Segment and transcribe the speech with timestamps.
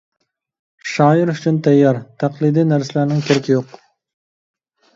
[0.91, 3.79] شائىر ئۈچۈن تەييار، تەقلىدىي نەرسىلەرنىڭ كېرىكى يوق.